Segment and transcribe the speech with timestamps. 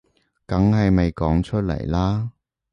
[0.47, 2.31] 梗係咪講出嚟啦